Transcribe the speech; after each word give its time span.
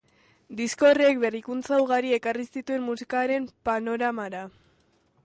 Disko 0.59 0.87
horrek 0.91 1.19
berrikuntza 1.23 1.79
ugari 1.83 2.15
ekarri 2.19 2.45
zituen 2.57 2.87
musikaren 2.89 3.47
panoramara. 3.71 4.43